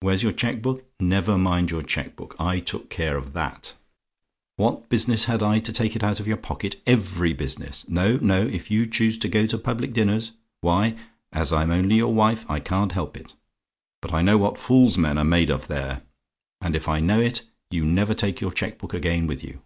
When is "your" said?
0.22-0.32, 1.70-1.80, 6.28-6.36, 11.96-12.12, 18.42-18.52